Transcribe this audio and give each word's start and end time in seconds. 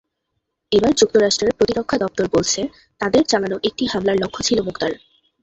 এবার 0.71 0.91
যুক্তরাষ্ট্রের 0.95 1.57
প্রতিরক্ষা 1.57 1.97
দপ্তর 1.97 2.25
বলছে, 2.33 2.61
তাদের 3.01 3.23
চালানো 3.25 3.57
একটি 3.63 3.83
হামলার 3.85 4.21
লক্ষ্য 4.23 4.41
ছিল 4.43 4.57
মোক্তার। 4.61 4.91